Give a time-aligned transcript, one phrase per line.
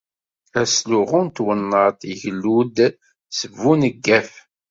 [0.61, 2.77] Asluɣu n twennaṭ igellu-d
[3.37, 4.31] s buneggaf.